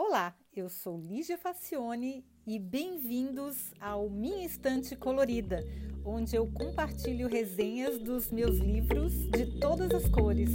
[0.00, 5.58] Olá, eu sou Lígia Facione e bem-vindos ao Minha Estante Colorida,
[6.04, 10.50] onde eu compartilho resenhas dos meus livros de todas as cores.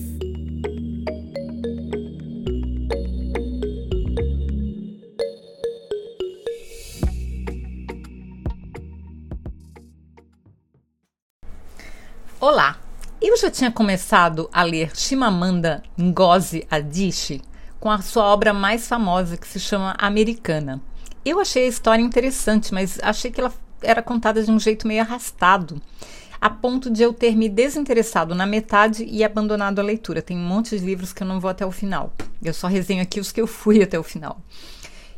[12.40, 12.80] Olá!
[13.22, 17.42] Eu já tinha começado a ler Chimamanda Ngozi Adichie
[17.84, 20.82] com a sua obra mais famosa que se chama Americana.
[21.26, 25.02] Eu achei a história interessante, mas achei que ela era contada de um jeito meio
[25.02, 25.82] arrastado,
[26.40, 30.22] a ponto de eu ter me desinteressado na metade e abandonado a leitura.
[30.22, 32.14] Tem um monte de livros que eu não vou até o final.
[32.42, 34.40] Eu só resenho aqui os que eu fui até o final.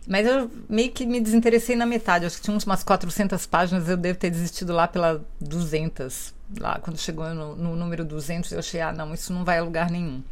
[0.07, 2.25] Mas eu meio que me desinteressei na metade.
[2.25, 6.33] Acho que tinha umas 400 páginas, eu devo ter desistido lá pela 200.
[6.59, 9.63] Lá, quando chegou no, no número 200, eu achei, ah, não, isso não vai a
[9.63, 10.23] lugar nenhum.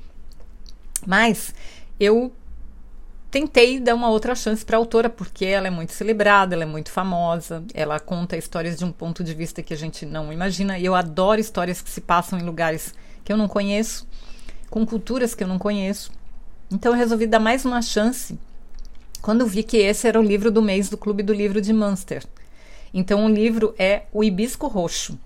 [1.06, 1.54] Mas
[2.00, 2.32] eu
[3.34, 6.68] tentei dar uma outra chance para a autora, porque ela é muito celebrada, ela é
[6.68, 10.78] muito famosa, ela conta histórias de um ponto de vista que a gente não imagina.
[10.78, 12.94] E eu adoro histórias que se passam em lugares
[13.26, 14.08] que eu não conheço,
[14.70, 16.12] com culturas que eu não conheço.
[16.72, 18.38] Então eu resolvi dar mais uma chance
[19.20, 22.24] quando vi que esse era o livro do mês do Clube do Livro de Munster.
[22.94, 25.18] Então o livro é O Hibisco Roxo.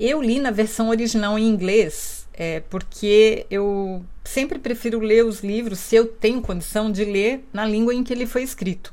[0.00, 5.78] Eu li na versão original em inglês, é, porque eu sempre prefiro ler os livros,
[5.78, 8.92] se eu tenho condição de ler na língua em que ele foi escrito.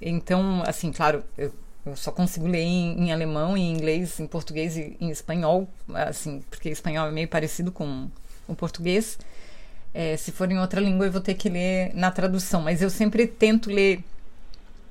[0.00, 1.52] Então, assim, claro, eu,
[1.84, 6.42] eu só consigo ler em, em, alemão, em inglês, em português e em espanhol, assim,
[6.50, 8.08] porque espanhol é meio parecido com
[8.46, 9.18] o português.
[9.94, 12.90] É, se for em outra língua, eu vou ter que ler na tradução, mas eu
[12.90, 14.04] sempre tento ler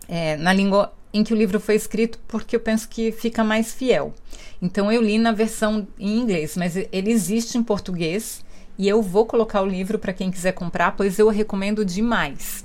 [0.08, 3.74] é, na língua em que o livro foi escrito, porque eu penso que fica mais
[3.74, 4.14] fiel.
[4.62, 8.44] Então eu li na versão em inglês, mas ele existe em português
[8.78, 12.64] e eu vou colocar o livro para quem quiser comprar, pois eu recomendo demais.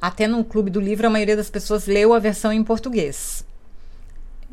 [0.00, 3.44] Até no clube do livro a maioria das pessoas leu a versão em português.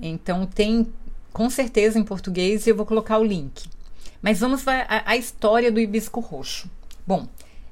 [0.02, 0.92] Então tem
[1.32, 3.70] com certeza em português e eu vou colocar o link.
[4.22, 6.68] Mas vamos à história do hibisco roxo.
[7.06, 7.28] Bom,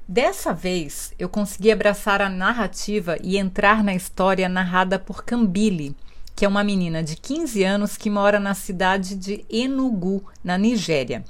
[0.06, 5.96] dessa vez eu consegui abraçar a narrativa e entrar na história narrada por Cambile,
[6.36, 11.24] que é uma menina de 15 anos que mora na cidade de Enugu, na Nigéria.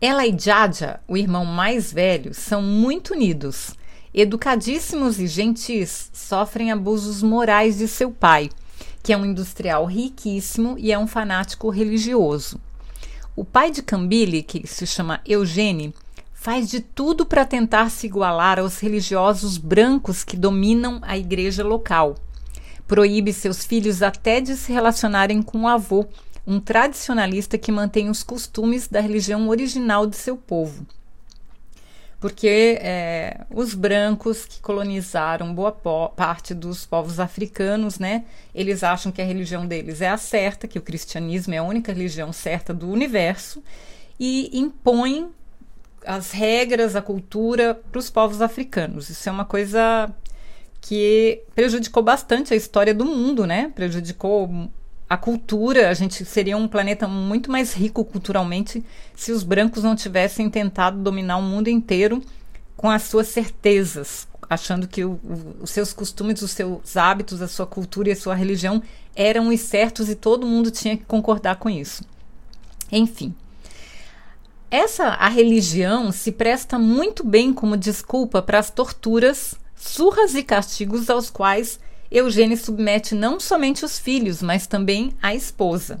[0.00, 3.74] Ela e Jaja, o irmão mais velho, são muito unidos.
[4.12, 8.50] Educadíssimos e gentis, sofrem abusos morais de seu pai,
[9.02, 12.60] que é um industrial riquíssimo e é um fanático religioso.
[13.36, 15.92] O pai de Cambile, que se chama Eugênio,
[16.32, 22.16] faz de tudo para tentar se igualar aos religiosos brancos que dominam a igreja local.
[22.86, 26.06] Proíbe seus filhos até de se relacionarem com o avô,
[26.46, 30.86] um tradicionalista que mantém os costumes da religião original de seu povo.
[32.20, 39.20] Porque é, os brancos que colonizaram boa parte dos povos africanos, né, eles acham que
[39.20, 42.88] a religião deles é a certa, que o cristianismo é a única religião certa do
[42.88, 43.62] universo,
[44.18, 45.28] e impõem
[46.06, 49.10] as regras, a cultura para os povos africanos.
[49.10, 50.10] Isso é uma coisa
[50.80, 53.72] que prejudicou bastante a história do mundo, né?
[53.74, 54.70] Prejudicou
[55.08, 55.88] a cultura.
[55.88, 58.84] A gente seria um planeta muito mais rico culturalmente
[59.14, 62.22] se os brancos não tivessem tentado dominar o mundo inteiro
[62.76, 67.48] com as suas certezas, achando que o, o, os seus costumes, os seus hábitos, a
[67.48, 68.82] sua cultura e a sua religião
[69.14, 72.04] eram os certos e todo mundo tinha que concordar com isso.
[72.90, 73.34] Enfim,
[74.70, 81.08] essa a religião se presta muito bem como desculpa para as torturas, surras e castigos
[81.08, 81.78] aos quais
[82.14, 86.00] Eugênio submete não somente os filhos, mas também a esposa.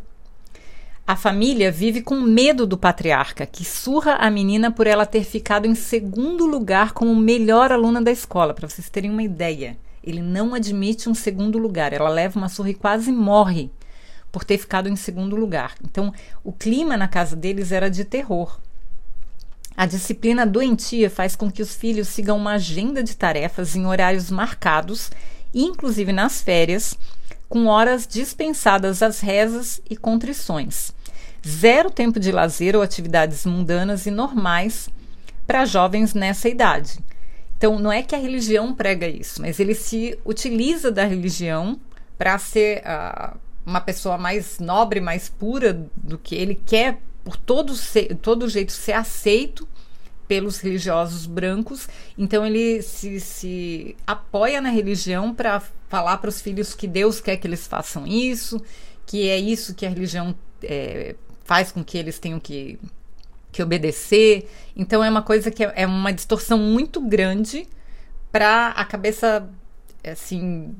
[1.04, 5.66] A família vive com medo do patriarca, que surra a menina por ela ter ficado
[5.66, 9.76] em segundo lugar como melhor aluna da escola, para vocês terem uma ideia.
[10.04, 11.92] Ele não admite um segundo lugar.
[11.92, 13.68] Ela leva uma surra e quase morre
[14.30, 15.74] por ter ficado em segundo lugar.
[15.84, 16.14] Então,
[16.44, 18.60] o clima na casa deles era de terror.
[19.76, 24.30] A disciplina doentia faz com que os filhos sigam uma agenda de tarefas em horários
[24.30, 25.10] marcados,
[25.54, 26.98] inclusive nas férias,
[27.48, 30.92] com horas dispensadas às rezas e contrições.
[31.46, 34.88] Zero tempo de lazer ou atividades mundanas e normais
[35.46, 36.98] para jovens nessa idade.
[37.56, 41.78] Então, não é que a religião prega isso, mas ele se utiliza da religião
[42.18, 47.74] para ser uh, uma pessoa mais nobre, mais pura do que ele quer por todo,
[47.74, 49.66] ser, todo jeito ser aceito
[50.26, 51.88] pelos religiosos brancos.
[52.16, 57.36] Então ele se, se apoia na religião para falar para os filhos que Deus quer
[57.36, 58.60] que eles façam isso,
[59.06, 62.78] que é isso que a religião é, faz com que eles tenham que,
[63.52, 64.48] que obedecer.
[64.76, 67.66] Então é uma coisa que é, é uma distorção muito grande
[68.32, 69.48] para a cabeça
[70.02, 70.74] assim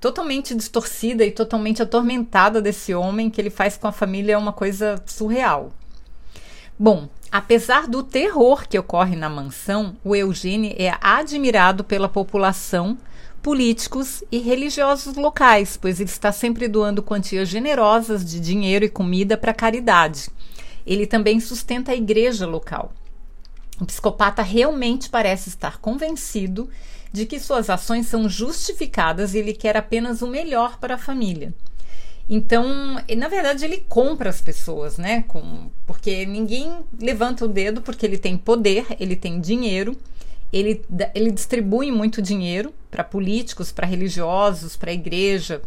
[0.00, 4.52] totalmente distorcida e totalmente atormentada desse homem que ele faz com a família é uma
[4.52, 5.72] coisa surreal.
[6.78, 12.96] Bom, apesar do terror que ocorre na mansão, o Eugênio é admirado pela população,
[13.42, 19.36] políticos e religiosos locais, pois ele está sempre doando quantias generosas de dinheiro e comida
[19.36, 20.28] para caridade.
[20.86, 22.92] Ele também sustenta a igreja local.
[23.80, 26.68] O psicopata realmente parece estar convencido
[27.12, 31.54] de que suas ações são justificadas e ele quer apenas o melhor para a família.
[32.28, 35.24] Então, na verdade, ele compra as pessoas, né?
[35.26, 39.96] Com, porque ninguém levanta o dedo porque ele tem poder, ele tem dinheiro,
[40.52, 40.84] ele,
[41.14, 45.62] ele distribui muito dinheiro para políticos, para religiosos, para a igreja.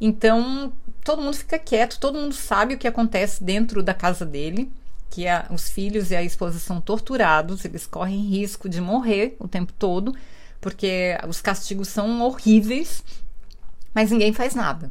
[0.00, 0.72] Então,
[1.02, 4.70] todo mundo fica quieto, todo mundo sabe o que acontece dentro da casa dele,
[5.08, 9.48] que a, os filhos e a esposa são torturados, eles correm risco de morrer o
[9.48, 10.14] tempo todo
[10.62, 13.02] porque os castigos são horríveis,
[13.92, 14.90] mas ninguém faz nada.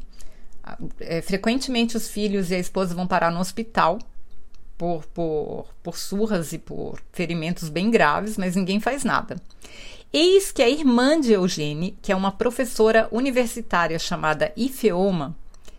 [1.00, 4.00] É, frequentemente os filhos e a esposa vão parar no hospital
[4.78, 9.42] por, por, por surras e por ferimentos bem graves, mas ninguém faz nada.
[10.12, 15.38] Eis que a irmã de Eugênie, que é uma professora universitária chamada Ifeoma,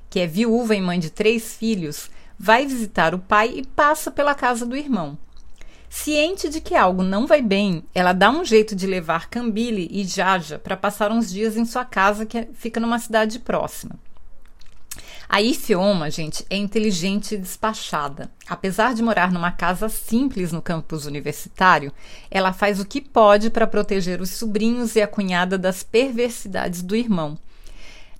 [0.08, 4.34] que é viúva e mãe de três filhos, vai visitar o pai e passa pela
[4.34, 5.18] casa do irmão.
[5.88, 10.04] Ciente de que algo não vai bem, ela dá um jeito de levar Cambile e
[10.04, 13.96] Jaja para passar uns dias em sua casa que fica numa cidade próxima.
[15.32, 18.30] A Ifioma, gente, é inteligente e despachada.
[18.46, 21.90] Apesar de morar numa casa simples no campus universitário,
[22.30, 26.94] ela faz o que pode para proteger os sobrinhos e a cunhada das perversidades do
[26.94, 27.38] irmão.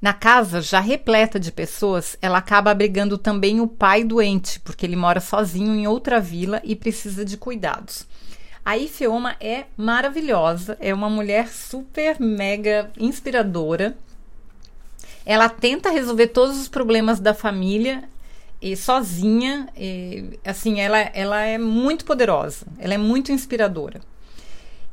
[0.00, 4.96] Na casa, já repleta de pessoas, ela acaba abrigando também o pai doente, porque ele
[4.96, 8.06] mora sozinho em outra vila e precisa de cuidados.
[8.64, 13.94] A Ifeoma é maravilhosa, é uma mulher super mega inspiradora.
[15.24, 18.04] Ela tenta resolver todos os problemas da família
[18.60, 24.00] e sozinha, e, assim, ela, ela é muito poderosa, ela é muito inspiradora.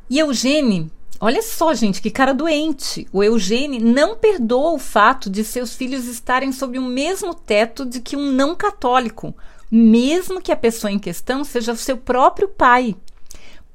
[0.09, 0.91] E Eugênie
[1.21, 3.05] Olha só, gente, que cara doente.
[3.11, 7.99] O Eugênio não perdoa o fato de seus filhos estarem sob o mesmo teto de
[7.99, 9.35] que um não católico,
[9.69, 12.95] mesmo que a pessoa em questão seja seu próprio pai.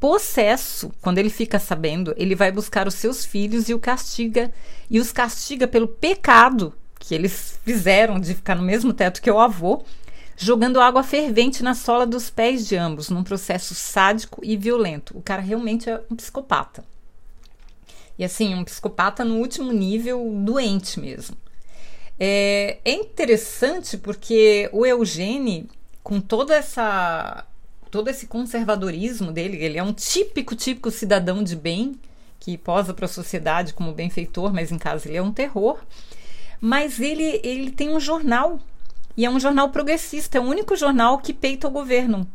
[0.04, 4.52] Possesso, quando ele fica sabendo, ele vai buscar os seus filhos e o castiga,
[4.90, 9.40] e os castiga pelo pecado que eles fizeram de ficar no mesmo teto que o
[9.40, 9.82] avô,
[10.36, 15.16] jogando água fervente na sola dos pés de ambos, num processo sádico e violento.
[15.16, 16.84] O cara realmente é um psicopata.
[18.18, 21.34] E assim, um psicopata no último nível, doente mesmo.
[22.20, 25.66] É, é interessante porque o Eugênio,
[26.02, 27.46] com toda essa
[27.94, 31.94] todo esse conservadorismo dele, ele é um típico, típico cidadão de bem,
[32.40, 35.78] que posa para a sociedade como benfeitor, mas em casa ele é um terror.
[36.60, 38.58] Mas ele, ele tem um jornal,
[39.16, 42.26] e é um jornal progressista, é o único jornal que peita o governo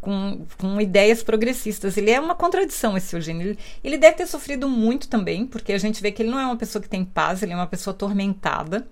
[0.00, 1.96] com, com ideias progressistas.
[1.96, 3.48] Ele é uma contradição, esse Eugênio.
[3.48, 6.46] Ele, ele deve ter sofrido muito também, porque a gente vê que ele não é
[6.46, 8.86] uma pessoa que tem paz, ele é uma pessoa atormentada.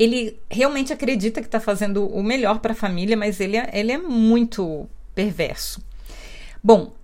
[0.00, 3.92] Ele realmente acredita que está fazendo o melhor para a família, mas ele é, ele
[3.92, 5.84] é muito perverso.
[6.64, 6.94] Bom,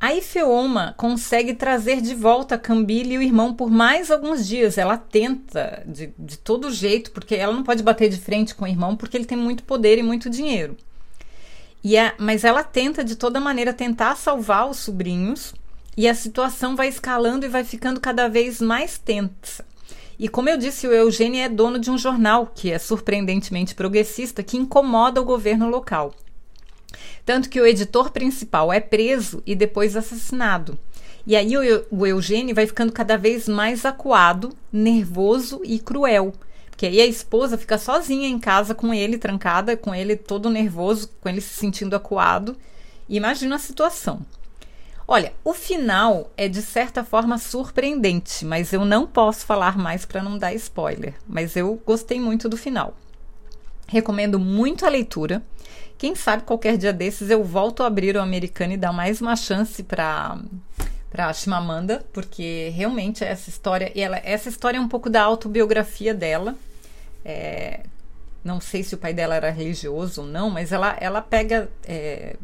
[0.00, 4.78] a Ifeoma consegue trazer de volta a Cambile e o irmão por mais alguns dias.
[4.78, 8.68] Ela tenta de, de todo jeito, porque ela não pode bater de frente com o
[8.68, 10.76] irmão, porque ele tem muito poder e muito dinheiro.
[11.84, 15.54] E a, mas ela tenta de toda maneira tentar salvar os sobrinhos
[15.96, 19.64] e a situação vai escalando e vai ficando cada vez mais tensa.
[20.20, 24.42] E como eu disse, o Eugênio é dono de um jornal que é surpreendentemente progressista
[24.42, 26.14] que incomoda o governo local.
[27.24, 30.78] Tanto que o editor principal é preso e depois assassinado.
[31.26, 31.52] E aí
[31.90, 36.34] o, Eugênio vai ficando cada vez mais acuado, nervoso e cruel
[36.76, 41.10] que aí a esposa fica sozinha em casa com ele, trancada, com ele todo nervoso,
[41.20, 42.56] com ele se sentindo acuado.
[43.06, 44.24] Imagina a situação.
[45.12, 50.22] Olha, o final é de certa forma surpreendente, mas eu não posso falar mais para
[50.22, 51.14] não dar spoiler.
[51.26, 52.96] Mas eu gostei muito do final.
[53.88, 55.42] Recomendo muito a leitura.
[55.98, 59.34] Quem sabe qualquer dia desses eu volto a abrir o americano e dar mais uma
[59.34, 60.38] chance para
[61.10, 66.54] para Chimamanda, porque realmente essa história, ela, essa história é um pouco da autobiografia dela.
[67.24, 67.80] É,
[68.44, 72.36] não sei se o pai dela era religioso ou não, mas ela, ela pega é,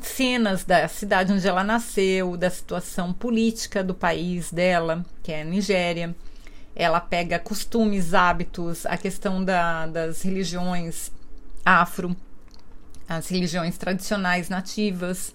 [0.00, 5.44] cenas da cidade onde ela nasceu, da situação política do país dela, que é a
[5.44, 6.14] Nigéria.
[6.74, 11.10] Ela pega costumes, hábitos, a questão da, das religiões
[11.64, 12.16] afro,
[13.08, 15.32] as religiões tradicionais nativas,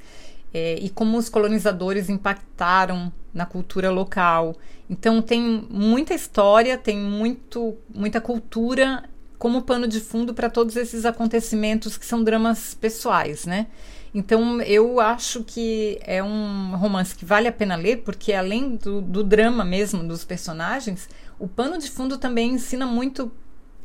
[0.53, 4.56] é, e como os colonizadores impactaram na cultura local.
[4.89, 9.03] Então tem muita história, tem muito, muita cultura
[9.39, 13.68] como pano de fundo para todos esses acontecimentos que são dramas pessoais, né?
[14.13, 19.01] Então eu acho que é um romance que vale a pena ler, porque além do,
[19.01, 21.08] do drama mesmo dos personagens,
[21.39, 23.32] o pano de fundo também ensina muito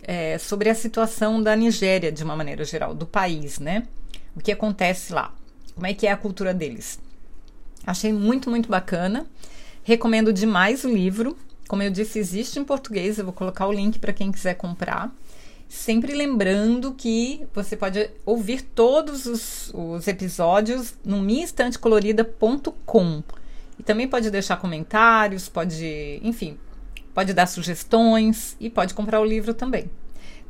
[0.03, 3.85] é, sobre a situação da Nigéria, de uma maneira geral, do país, né?
[4.35, 5.33] O que acontece lá,
[5.75, 6.99] como é que é a cultura deles.
[7.87, 9.27] Achei muito, muito bacana.
[9.85, 11.37] Recomendo demais o livro.
[11.69, 15.13] Como eu disse, existe em português, eu vou colocar o link para quem quiser comprar.
[15.69, 23.23] Sempre lembrando que você pode ouvir todos os, os episódios no minhaestantecolorida.com.
[23.79, 26.57] E também pode deixar comentários, pode, enfim,
[27.13, 29.91] pode dar sugestões e pode comprar o livro também.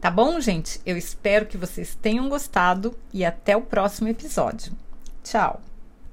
[0.00, 0.80] Tá bom, gente?
[0.84, 4.72] Eu espero que vocês tenham gostado e até o próximo episódio.
[5.24, 5.60] Tchau!